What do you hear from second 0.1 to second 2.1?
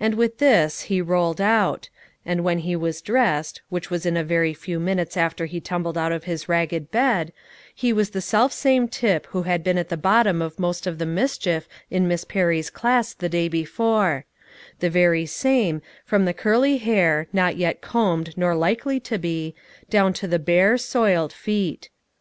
with this he rolled out;